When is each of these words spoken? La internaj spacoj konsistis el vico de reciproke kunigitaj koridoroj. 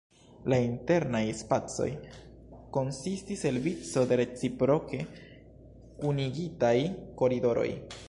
La 0.51 0.57
internaj 0.67 1.19
spacoj 1.41 1.87
konsistis 2.79 3.45
el 3.51 3.61
vico 3.69 4.05
de 4.13 4.21
reciproke 4.25 5.05
kunigitaj 6.03 6.77
koridoroj. 7.23 7.73